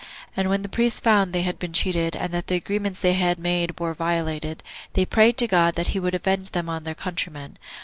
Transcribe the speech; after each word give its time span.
And 0.35 0.49
when 0.49 0.63
the 0.63 0.67
priests 0.67 0.99
found 0.99 1.31
they 1.31 1.43
had 1.43 1.59
been 1.59 1.73
cheated, 1.73 2.15
and 2.15 2.33
that 2.33 2.47
the 2.47 2.55
agreements 2.55 3.01
they 3.01 3.13
had 3.13 3.37
made 3.37 3.79
were 3.79 3.93
violated, 3.93 4.63
they 4.93 5.05
prayed 5.05 5.37
to 5.37 5.47
God 5.47 5.75
that 5.75 5.89
he 5.89 5.99
would 5.99 6.15
avenge 6.15 6.49
them 6.49 6.67
on 6.69 6.85
their 6.85 6.95
countrymen. 6.95 7.59